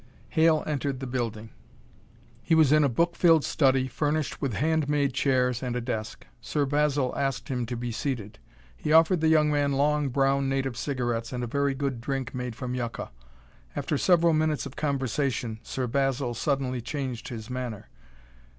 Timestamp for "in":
2.71-2.83